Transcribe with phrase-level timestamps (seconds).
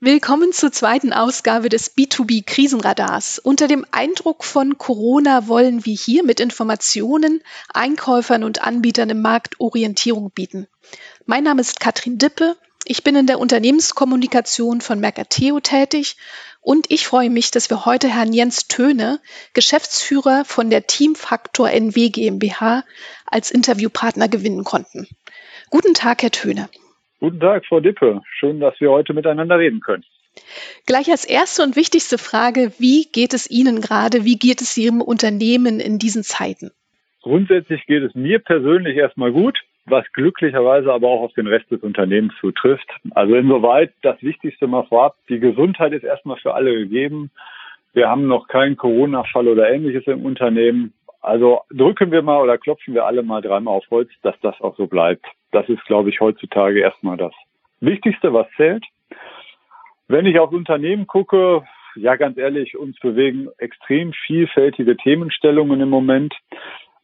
[0.00, 3.38] Willkommen zur zweiten Ausgabe des B2B Krisenradars.
[3.38, 9.58] Unter dem Eindruck von Corona wollen wir hier mit Informationen Einkäufern und Anbietern im Markt
[9.58, 10.66] Orientierung bieten.
[11.24, 12.58] Mein Name ist Katrin Dippe.
[12.84, 16.18] Ich bin in der Unternehmenskommunikation von Mercateo tätig
[16.60, 19.18] und ich freue mich, dass wir heute Herrn Jens Töne,
[19.54, 22.84] Geschäftsführer von der Teamfaktor NW GmbH,
[23.24, 25.08] als Interviewpartner gewinnen konnten.
[25.70, 26.68] Guten Tag, Herr Töne.
[27.18, 28.20] Guten Tag, Frau Dippe.
[28.38, 30.04] Schön, dass wir heute miteinander reden können.
[30.86, 34.24] Gleich als erste und wichtigste Frage, wie geht es Ihnen gerade?
[34.24, 36.70] Wie geht es Ihrem Unternehmen in diesen Zeiten?
[37.22, 41.80] Grundsätzlich geht es mir persönlich erstmal gut, was glücklicherweise aber auch auf den Rest des
[41.80, 42.88] Unternehmens zutrifft.
[43.12, 47.30] Also insoweit das Wichtigste mal vorab, die Gesundheit ist erstmal für alle gegeben.
[47.94, 50.92] Wir haben noch keinen Corona-Fall oder ähnliches im Unternehmen.
[51.26, 54.76] Also drücken wir mal oder klopfen wir alle mal dreimal auf Holz, dass das auch
[54.76, 55.26] so bleibt.
[55.50, 57.32] Das ist, glaube ich, heutzutage erstmal das
[57.80, 58.84] Wichtigste, was zählt.
[60.06, 61.64] Wenn ich aufs Unternehmen gucke,
[61.96, 66.32] ja, ganz ehrlich, uns bewegen extrem vielfältige Themenstellungen im Moment.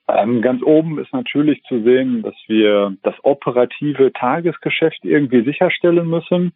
[0.06, 6.52] Ähm, ganz oben ist natürlich zu sehen, dass wir das operative Tagesgeschäft irgendwie sicherstellen müssen.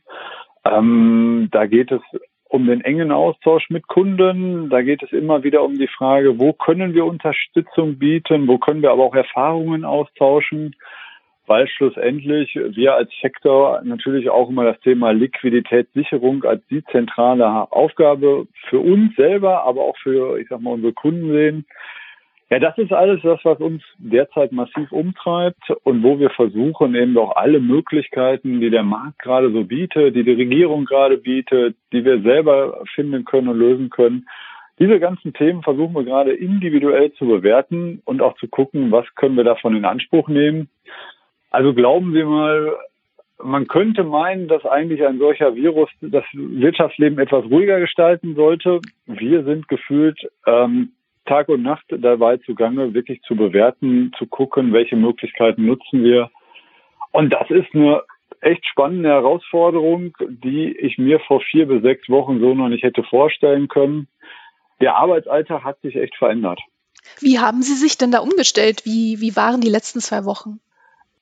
[0.65, 2.03] Ähm, da geht es
[2.57, 4.71] um den engen Austausch mit Kunden.
[4.71, 8.83] Da geht es immer wieder um die Frage, wo können wir Unterstützung bieten, wo können
[8.83, 10.75] wir aber auch Erfahrungen austauschen,
[11.47, 18.49] weil schlussendlich wir als Sektor natürlich auch immer das Thema Liquiditätssicherung als die zentrale Aufgabe
[18.69, 21.67] für uns selber, aber auch für, ich sag mal, unsere Kunden sehen.
[22.49, 27.19] Ja, das ist alles das, was uns derzeit massiv umtreibt und wo wir versuchen, eben
[27.19, 32.05] auch alle Möglichkeiten, die der Markt gerade so bietet, die die Regierung gerade bietet, die
[32.05, 34.29] wir selber finden können und lösen können.
[34.79, 39.37] Diese ganzen Themen versuchen wir gerade individuell zu bewerten und auch zu gucken, was können
[39.37, 40.69] wir davon in Anspruch nehmen.
[41.51, 42.77] Also glauben Sie mal,
[43.43, 48.81] man könnte meinen, dass eigentlich ein solcher Virus das Wirtschaftsleben etwas ruhiger gestalten sollte.
[49.07, 50.93] Wir sind gefühlt ähm,
[51.27, 56.31] Tag und Nacht dabei zugange, wirklich zu bewerten, zu gucken, welche Möglichkeiten nutzen wir.
[57.13, 58.03] Und das ist eine
[58.41, 63.03] echt spannende Herausforderung, die ich mir vor vier bis sechs Wochen so noch nicht hätte
[63.03, 64.09] vorstellen können.
[64.81, 66.61] Der Arbeitsalltag hat sich echt verändert.
[67.21, 68.85] Wie haben Sie sich denn da umgestellt?
[68.85, 70.61] Wie, wie waren die letzten zwei Wochen?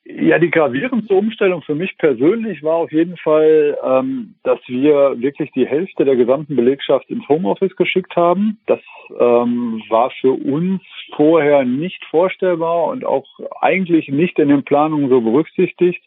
[0.07, 5.51] Ja, die gravierendste Umstellung für mich persönlich war auf jeden Fall, ähm, dass wir wirklich
[5.53, 8.59] die Hälfte der gesamten Belegschaft ins Homeoffice geschickt haben.
[8.67, 8.79] Das
[9.19, 10.83] ähm, war für uns
[11.15, 13.25] vorher nicht vorstellbar und auch
[13.61, 16.03] eigentlich nicht in den Planungen so berücksichtigt.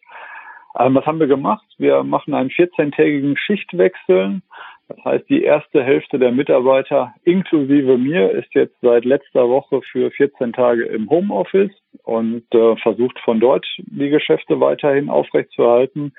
[0.78, 1.66] Ähm, was haben wir gemacht?
[1.78, 4.42] Wir machen einen 14-tägigen Schichtwechsel.
[4.86, 10.12] Das heißt, die erste Hälfte der Mitarbeiter inklusive mir ist jetzt seit letzter Woche für
[10.12, 11.72] 14 Tage im Homeoffice
[12.08, 16.14] und äh, versucht von dort die Geschäfte weiterhin aufrechtzuerhalten.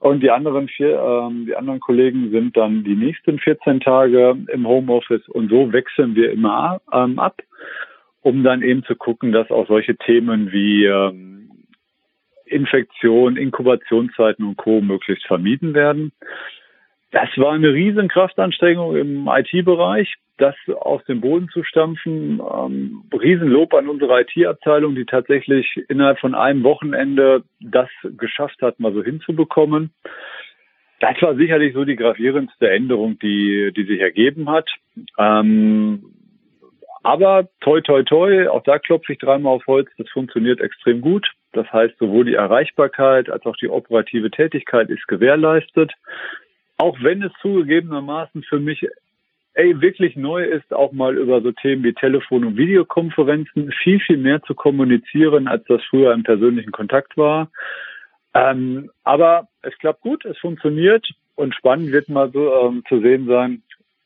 [0.00, 4.66] Und die anderen vier, ähm, die anderen Kollegen sind dann die nächsten 14 Tage im
[4.66, 7.40] Homeoffice und so wechseln wir immer ähm, ab,
[8.22, 11.50] um dann eben zu gucken, dass auch solche Themen wie ähm,
[12.44, 14.80] Infektion, Inkubationszeiten und Co.
[14.80, 16.12] möglichst vermieden werden.
[17.10, 22.40] Das war eine riesen Kraftanstrengung im IT-Bereich, das aus dem Boden zu stampfen.
[22.40, 28.92] Ähm, Riesenlob an unsere IT-Abteilung, die tatsächlich innerhalb von einem Wochenende das geschafft hat, mal
[28.92, 29.90] so hinzubekommen.
[31.00, 34.68] Das war sicherlich so die gravierendste Änderung, die, die sich ergeben hat.
[35.16, 36.04] Ähm,
[37.02, 41.30] aber toi, toi, toi, auch da klopfe ich dreimal auf Holz, das funktioniert extrem gut.
[41.52, 45.92] Das heißt, sowohl die Erreichbarkeit als auch die operative Tätigkeit ist gewährleistet
[46.78, 48.86] auch wenn es zugegebenermaßen für mich
[49.58, 54.16] ey, wirklich neu ist, auch mal über so Themen wie Telefon- und Videokonferenzen viel, viel
[54.16, 57.50] mehr zu kommunizieren, als das früher im persönlichen Kontakt war.
[58.34, 63.26] Ähm, aber es klappt gut, es funktioniert und spannend wird mal so ähm, zu sehen
[63.26, 63.62] sein,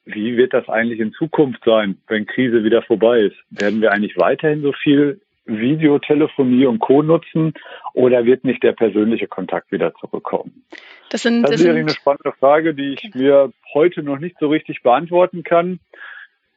[0.06, 3.37] wie wird das eigentlich in Zukunft sein, wenn Krise wieder vorbei ist?
[3.50, 7.03] Werden wir eigentlich weiterhin so viel Videotelefonie und Co.
[7.03, 7.55] nutzen
[7.95, 10.65] oder wird nicht der persönliche Kontakt wieder zurückkommen?
[11.11, 14.37] Das, sind, das, das ist sicherlich eine spannende Frage, die ich mir heute noch nicht
[14.39, 15.81] so richtig beantworten kann.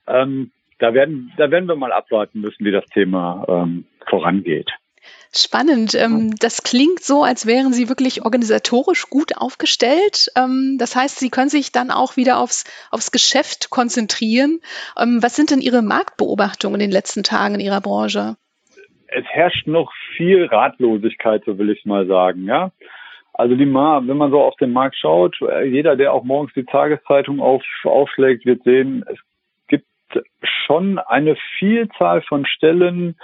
[0.07, 4.69] Ähm, da werden, da werden wir mal abwarten müssen, wie das Thema ähm, vorangeht.
[5.35, 5.93] Spannend.
[5.95, 10.31] Ähm, das klingt so, als wären Sie wirklich organisatorisch gut aufgestellt.
[10.35, 14.61] Ähm, das heißt, Sie können sich dann auch wieder aufs, aufs Geschäft konzentrieren.
[14.97, 18.37] Ähm, was sind denn Ihre Marktbeobachtungen in den letzten Tagen in Ihrer Branche?
[19.07, 22.71] Es herrscht noch viel Ratlosigkeit, so will ich mal sagen, ja.
[23.33, 25.35] Also die Ma wenn man so auf den Markt schaut,
[25.65, 29.19] jeder, der auch morgens die Tageszeitung auf, aufschlägt, wird sehen, es
[29.67, 29.85] gibt
[30.41, 33.15] schon eine Vielzahl von Stellen,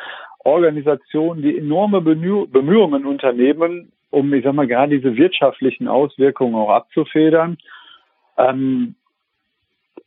[0.44, 7.57] Organisationen, die enorme Bemühungen unternehmen, um, ich sag mal, gerade diese wirtschaftlichen Auswirkungen auch abzufedern.
[8.38, 8.95] Ähm,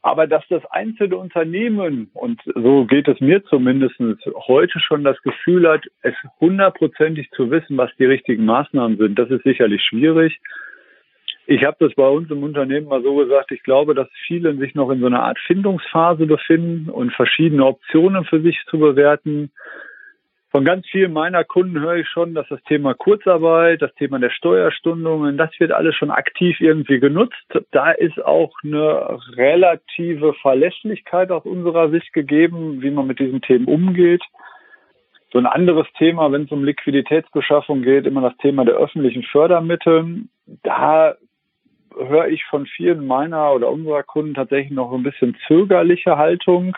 [0.05, 3.95] aber dass das einzelne Unternehmen, und so geht es mir zumindest,
[4.47, 9.31] heute schon das Gefühl hat, es hundertprozentig zu wissen, was die richtigen Maßnahmen sind, das
[9.31, 10.39] ist sicherlich schwierig.
[11.47, 14.75] Ich habe das bei uns im Unternehmen mal so gesagt, ich glaube, dass viele sich
[14.75, 19.53] noch in so einer Art Findungsphase befinden und verschiedene Optionen für sich zu bewerten.
[20.55, 24.31] Von ganz vielen meiner Kunden höre ich schon, dass das Thema Kurzarbeit, das Thema der
[24.31, 27.45] Steuerstundungen, das wird alles schon aktiv irgendwie genutzt.
[27.73, 33.65] Da ist auch eine relative Verlässlichkeit aus unserer Sicht gegeben, wie man mit diesen Themen
[33.65, 34.23] umgeht.
[35.33, 40.29] So ein anderes Thema, wenn es um Liquiditätsbeschaffung geht, immer das Thema der öffentlichen Fördermittel.
[40.63, 41.17] Da
[41.97, 46.77] höre ich von vielen meiner oder unserer Kunden tatsächlich noch ein bisschen zögerliche Haltung.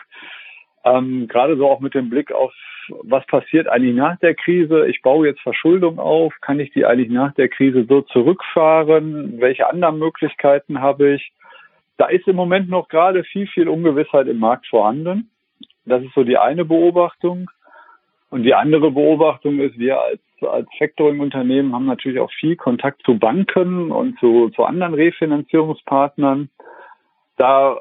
[0.83, 2.55] Ähm, gerade so auch mit dem Blick auf,
[3.03, 4.87] was passiert eigentlich nach der Krise?
[4.87, 6.33] Ich baue jetzt Verschuldung auf.
[6.41, 9.39] Kann ich die eigentlich nach der Krise so zurückfahren?
[9.39, 11.31] Welche anderen Möglichkeiten habe ich?
[11.97, 15.29] Da ist im Moment noch gerade viel, viel Ungewissheit im Markt vorhanden.
[15.85, 17.49] Das ist so die eine Beobachtung.
[18.29, 23.17] Und die andere Beobachtung ist, wir als, als Factoring-Unternehmen haben natürlich auch viel Kontakt zu
[23.17, 26.49] Banken und zu, zu anderen Refinanzierungspartnern.
[27.37, 27.77] Da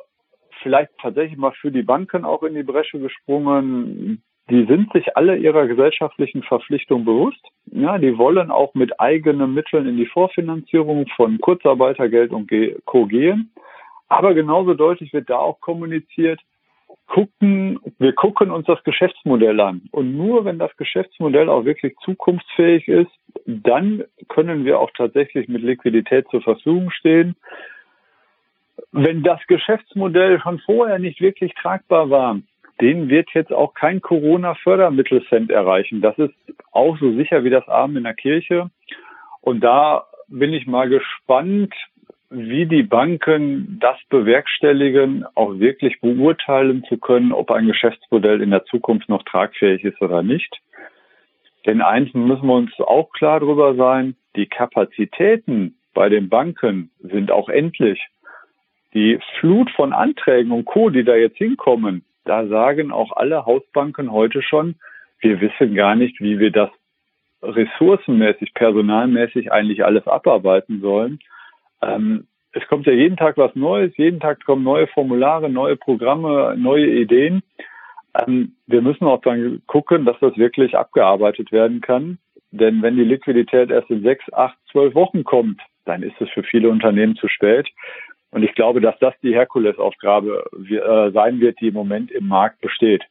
[0.63, 4.23] vielleicht tatsächlich mal für die Banken auch in die Bresche gesprungen.
[4.49, 7.45] Die sind sich alle ihrer gesellschaftlichen Verpflichtung bewusst.
[7.67, 12.51] Ja, die wollen auch mit eigenen Mitteln in die Vorfinanzierung von Kurzarbeitergeld und
[12.85, 13.07] Co.
[13.07, 13.51] gehen.
[14.09, 16.41] Aber genauso deutlich wird da auch kommuniziert,
[17.09, 19.83] gucken, wir gucken uns das Geschäftsmodell an.
[19.91, 23.11] Und nur wenn das Geschäftsmodell auch wirklich zukunftsfähig ist,
[23.47, 27.35] dann können wir auch tatsächlich mit Liquidität zur Verfügung stehen
[28.93, 32.39] wenn das Geschäftsmodell schon vorher nicht wirklich tragbar war,
[32.81, 36.01] den wird jetzt auch kein Corona-Fördermittelcent erreichen.
[36.01, 36.35] Das ist
[36.73, 38.71] auch so sicher wie das Abend in der Kirche.
[39.41, 41.75] Und da bin ich mal gespannt,
[42.31, 48.65] wie die Banken das bewerkstelligen, auch wirklich beurteilen zu können, ob ein Geschäftsmodell in der
[48.65, 50.61] Zukunft noch tragfähig ist oder nicht.
[51.67, 57.31] Denn eins müssen wir uns auch klar darüber sein, die Kapazitäten bei den Banken sind
[57.31, 58.05] auch endlich
[58.93, 64.13] die Flut von Anträgen und Co., die da jetzt hinkommen, da sagen auch alle Hausbanken
[64.13, 64.77] heute schon,
[65.21, 66.71] wir wissen gar nicht, wie wir das
[67.43, 71.19] ressourcenmäßig, personalmäßig eigentlich alles abarbeiten sollen.
[71.83, 76.55] Ähm, es kommt ja jeden Tag was Neues, jeden Tag kommen neue Formulare, neue Programme,
[76.57, 77.43] neue Ideen.
[78.19, 82.19] Ähm, wir müssen auch dann gucken, dass das wirklich abgearbeitet werden kann.
[82.51, 86.43] Denn wenn die Liquidität erst in sechs, acht, zwölf Wochen kommt, dann ist es für
[86.43, 87.69] viele Unternehmen zu spät.
[88.31, 92.61] Und ich glaube, dass das die Herkulesaufgabe äh, sein wird, die im Moment im Markt
[92.61, 93.05] besteht.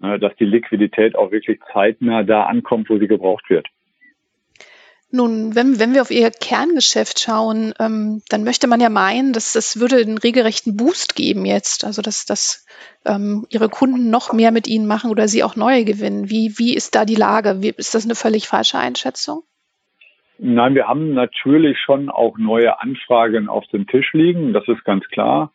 [0.00, 3.68] Ne, dass die Liquidität auch wirklich zeitnah da ankommt, wo sie gebraucht wird.
[5.10, 9.52] Nun, wenn, wenn wir auf Ihr Kerngeschäft schauen, ähm, dann möchte man ja meinen, dass
[9.52, 11.84] das würde einen regelrechten Boost geben jetzt.
[11.84, 12.66] Also dass, dass
[13.04, 16.30] ähm, Ihre Kunden noch mehr mit Ihnen machen oder Sie auch neue gewinnen.
[16.30, 17.62] Wie, wie ist da die Lage?
[17.62, 19.44] Wie, ist das eine völlig falsche Einschätzung?
[20.38, 25.06] Nein, wir haben natürlich schon auch neue Anfragen auf dem Tisch liegen, das ist ganz
[25.08, 25.52] klar.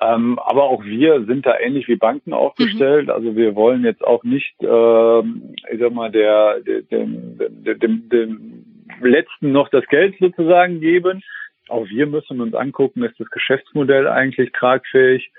[0.00, 3.06] Ähm, aber auch wir sind da ähnlich wie Banken aufgestellt.
[3.06, 3.12] Mhm.
[3.12, 8.64] Also wir wollen jetzt auch nicht, äh, ich sag mal, der, der, dem, dem, dem
[9.00, 11.22] letzten noch das Geld sozusagen geben.
[11.68, 15.30] Auch wir müssen uns angucken, ist das Geschäftsmodell eigentlich tragfähig?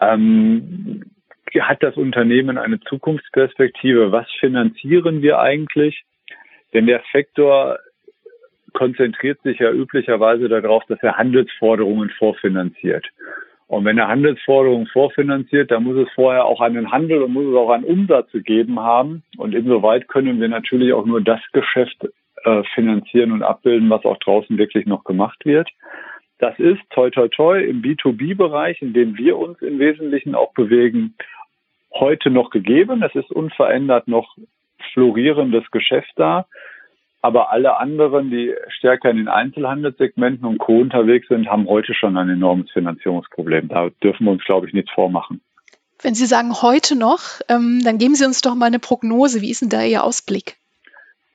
[0.00, 1.04] Ähm,
[1.60, 4.12] hat das Unternehmen eine Zukunftsperspektive?
[4.12, 6.04] Was finanzieren wir eigentlich?
[6.72, 7.78] Denn der Sektor
[8.72, 13.06] konzentriert sich ja üblicherweise darauf, dass er Handelsforderungen vorfinanziert.
[13.66, 17.54] Und wenn er Handelsforderungen vorfinanziert, dann muss es vorher auch einen Handel und muss es
[17.54, 19.22] auch einen Umsatz gegeben haben.
[19.36, 22.08] Und insoweit können wir natürlich auch nur das Geschäft
[22.42, 25.68] äh, finanzieren und abbilden, was auch draußen wirklich noch gemacht wird.
[26.40, 31.14] Das ist toi toi toi im B2B-Bereich, in dem wir uns im Wesentlichen auch bewegen,
[31.92, 33.02] heute noch gegeben.
[33.02, 34.36] Es ist unverändert noch
[34.92, 36.46] florierendes Geschäft da.
[37.22, 40.78] Aber alle anderen, die stärker in den Einzelhandelssegmenten und Co.
[40.80, 43.68] unterwegs sind, haben heute schon ein enormes Finanzierungsproblem.
[43.68, 45.42] Da dürfen wir uns, glaube ich, nichts vormachen.
[46.02, 49.42] Wenn Sie sagen heute noch, ähm, dann geben Sie uns doch mal eine Prognose.
[49.42, 50.56] Wie ist denn da Ihr Ausblick?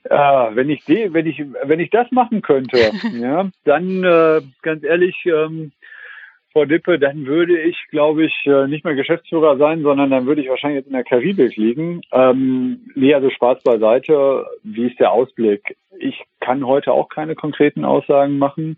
[0.09, 2.77] Ja, wenn ich die, wenn ich, wenn ich das machen könnte,
[3.13, 5.71] ja, dann äh, ganz ehrlich, ähm,
[6.55, 10.41] Frau Dippe, dann würde ich, glaube ich, äh, nicht mehr Geschäftsführer sein, sondern dann würde
[10.41, 12.00] ich wahrscheinlich jetzt in der Karibik liegen.
[12.13, 14.45] Ähm, nee, also Spaß beiseite.
[14.63, 15.75] Wie ist der Ausblick?
[16.00, 18.77] Ich kann heute auch keine konkreten Aussagen machen.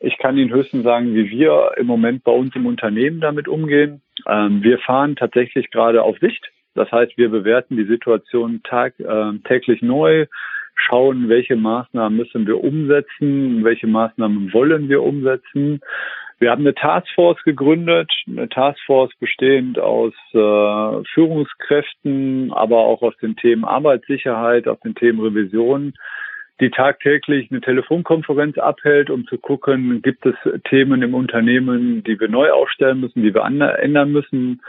[0.00, 4.02] Ich kann Ihnen höchstens sagen, wie wir im Moment bei uns im Unternehmen damit umgehen.
[4.26, 6.50] Ähm, wir fahren tatsächlich gerade auf Sicht.
[6.74, 10.26] Das heißt, wir bewerten die Situation tag, äh, täglich neu,
[10.74, 15.80] schauen, welche Maßnahmen müssen wir umsetzen, welche Maßnahmen wollen wir umsetzen
[16.38, 23.36] Wir haben eine Taskforce gegründet, eine Taskforce bestehend aus äh, Führungskräften, aber auch aus den
[23.36, 25.94] Themen Arbeitssicherheit, aus den Themen Revision,
[26.60, 30.34] die tagtäglich eine Telefonkonferenz abhält, um zu gucken, gibt es
[30.68, 34.60] Themen im Unternehmen, die wir neu aufstellen müssen, die wir ändern müssen.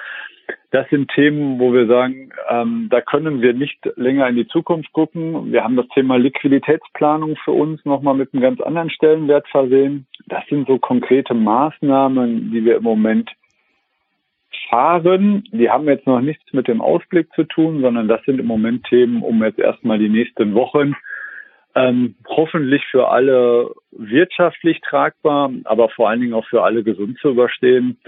[0.72, 4.92] Das sind Themen, wo wir sagen, ähm, da können wir nicht länger in die Zukunft
[4.94, 5.52] gucken.
[5.52, 10.06] Wir haben das Thema Liquiditätsplanung für uns nochmal mit einem ganz anderen Stellenwert versehen.
[10.28, 13.32] Das sind so konkrete Maßnahmen, die wir im Moment
[14.70, 15.44] fahren.
[15.52, 18.86] Die haben jetzt noch nichts mit dem Ausblick zu tun, sondern das sind im Moment
[18.86, 20.96] Themen, um jetzt erstmal die nächsten Wochen
[21.76, 27.30] ähm, hoffentlich für alle wirtschaftlich tragbar, aber vor allen Dingen auch für alle gesund zu
[27.30, 28.00] überstehen.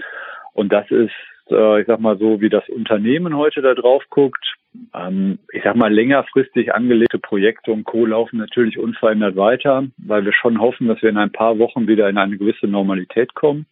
[0.54, 1.12] Und das ist,
[1.50, 4.54] ich sag mal so, wie das Unternehmen heute da drauf guckt.
[4.94, 8.06] Ähm, ich sag mal, längerfristig angelegte Projekte und Co.
[8.06, 12.08] laufen natürlich unverändert weiter, weil wir schon hoffen, dass wir in ein paar Wochen wieder
[12.08, 13.66] in eine gewisse Normalität kommen.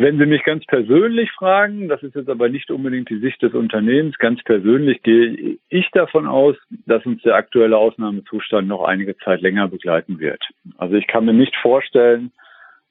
[0.00, 3.52] Wenn Sie mich ganz persönlich fragen, das ist jetzt aber nicht unbedingt die Sicht des
[3.52, 6.54] Unternehmens, ganz persönlich gehe ich davon aus,
[6.86, 10.40] dass uns der aktuelle Ausnahmezustand noch einige Zeit länger begleiten wird.
[10.76, 12.30] Also ich kann mir nicht vorstellen,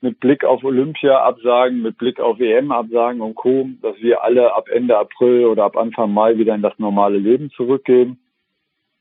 [0.02, 4.98] mit Blick auf Olympia-Absagen, mit Blick auf WM-Absagen und Co., dass wir alle ab Ende
[4.98, 8.20] April oder ab Anfang Mai wieder in das normale Leben zurückgehen.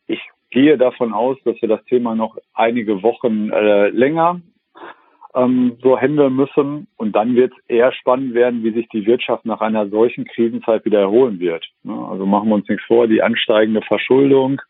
[0.07, 4.41] Ich gehe davon aus, dass wir das Thema noch einige Wochen äh, länger
[5.35, 6.87] ähm, so handeln müssen.
[6.97, 10.85] Und dann wird es eher spannend werden, wie sich die Wirtschaft nach einer solchen Krisenzeit
[10.85, 11.67] wieder erholen wird.
[11.83, 11.95] Ne?
[12.11, 14.62] Also machen wir uns nichts vor, die ansteigende Verschuldung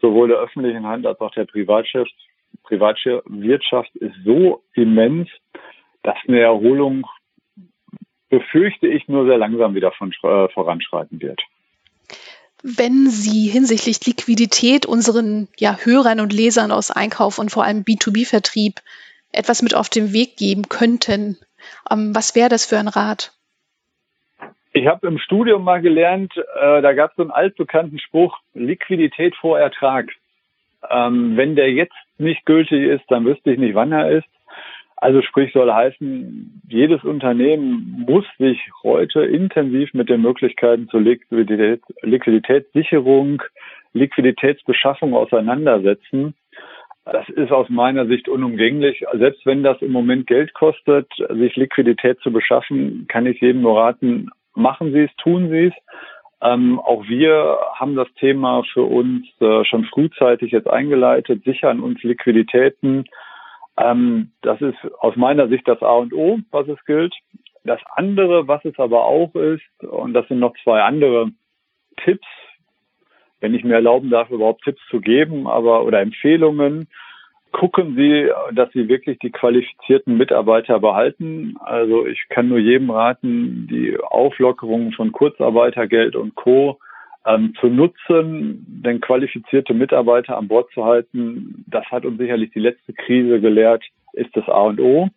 [0.00, 2.14] sowohl der öffentlichen Hand als auch der Privatwirtschaft,
[2.62, 5.28] Privatwirtschaft ist so immens,
[6.02, 7.06] dass eine Erholung,
[8.28, 11.40] befürchte ich, nur sehr langsam wieder von, äh, voranschreiten wird.
[12.62, 18.80] Wenn Sie hinsichtlich Liquidität unseren ja, Hörern und Lesern aus Einkauf und vor allem B2B-Vertrieb
[19.32, 21.38] etwas mit auf den Weg geben könnten,
[21.90, 23.32] ähm, was wäre das für ein Rat?
[24.72, 29.34] Ich habe im Studium mal gelernt, äh, da gab es so einen altbekannten Spruch, Liquidität
[29.36, 30.10] vor Ertrag.
[30.88, 34.28] Ähm, wenn der jetzt nicht gültig ist, dann wüsste ich nicht, wann er ist.
[34.96, 41.80] Also sprich soll heißen, jedes Unternehmen muss sich heute intensiv mit den Möglichkeiten zur Liquidität,
[42.02, 43.42] Liquiditätssicherung,
[43.94, 46.34] Liquiditätsbeschaffung auseinandersetzen.
[47.06, 49.02] Das ist aus meiner Sicht unumgänglich.
[49.14, 53.78] Selbst wenn das im Moment Geld kostet, sich Liquidität zu beschaffen, kann ich jedem nur
[53.78, 55.74] raten, machen Sie es, tun Sie es.
[56.42, 62.02] Ähm, auch wir haben das Thema für uns äh, schon frühzeitig jetzt eingeleitet, sichern uns
[62.02, 63.04] Liquiditäten.
[63.76, 67.14] Ähm, das ist aus meiner Sicht das A und O, was es gilt.
[67.64, 71.30] Das andere, was es aber auch ist, und das sind noch zwei andere
[72.04, 72.26] Tipps,
[73.40, 76.88] wenn ich mir erlauben darf, überhaupt Tipps zu geben, aber oder Empfehlungen.
[77.52, 81.56] Gucken Sie, dass Sie wirklich die qualifizierten Mitarbeiter behalten.
[81.60, 86.78] Also ich kann nur jedem raten, die Auflockerung von Kurzarbeitergeld und Co.
[87.26, 92.60] Ähm, zu nutzen, denn qualifizierte Mitarbeiter an Bord zu halten, das hat uns sicherlich die
[92.60, 95.10] letzte Krise gelehrt, ist das A und O.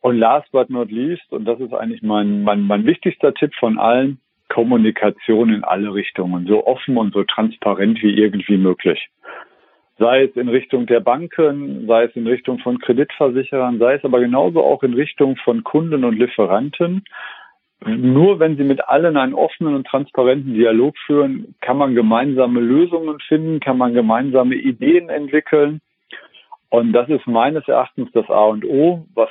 [0.00, 3.78] Und last but not least, und das ist eigentlich mein, mein, mein wichtigster Tipp von
[3.78, 9.10] allen, Kommunikation in alle Richtungen, so offen und so transparent wie irgendwie möglich.
[9.98, 14.20] Sei es in Richtung der Banken, sei es in Richtung von Kreditversicherern, sei es aber
[14.20, 17.04] genauso auch in Richtung von Kunden und Lieferanten.
[17.84, 23.18] Nur wenn Sie mit allen einen offenen und transparenten Dialog führen, kann man gemeinsame Lösungen
[23.20, 25.80] finden, kann man gemeinsame Ideen entwickeln.
[26.70, 29.30] Und das ist meines Erachtens das A und O, was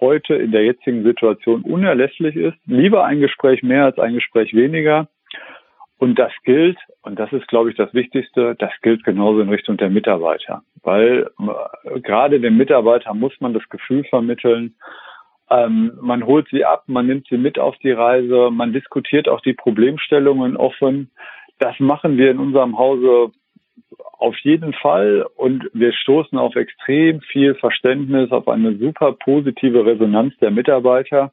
[0.00, 2.56] heute in der jetzigen Situation unerlässlich ist.
[2.66, 5.08] Lieber ein Gespräch mehr als ein Gespräch weniger.
[6.02, 9.76] Und das gilt, und das ist, glaube ich, das Wichtigste, das gilt genauso in Richtung
[9.76, 10.62] der Mitarbeiter.
[10.82, 14.74] Weil äh, gerade dem Mitarbeiter muss man das Gefühl vermitteln,
[15.48, 19.42] ähm, man holt sie ab, man nimmt sie mit auf die Reise, man diskutiert auch
[19.42, 21.12] die Problemstellungen offen.
[21.60, 23.30] Das machen wir in unserem Hause
[24.18, 30.36] auf jeden Fall und wir stoßen auf extrem viel Verständnis, auf eine super positive Resonanz
[30.38, 31.30] der Mitarbeiter.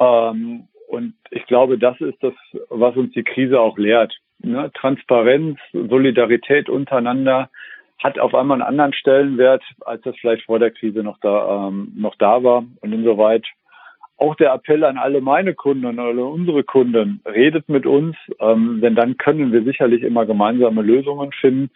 [0.00, 2.34] Ähm, und ich glaube, das ist das,
[2.68, 4.16] was uns die Krise auch lehrt.
[4.38, 4.70] Ne?
[4.74, 7.50] Transparenz, Solidarität untereinander
[7.98, 11.92] hat auf einmal einen anderen Stellenwert, als das vielleicht vor der Krise noch da, ähm,
[11.96, 12.64] noch da war.
[12.80, 13.44] Und insoweit
[14.18, 18.80] auch der Appell an alle meine Kunden und alle unsere Kunden, redet mit uns, ähm,
[18.82, 21.70] denn dann können wir sicherlich immer gemeinsame Lösungen finden.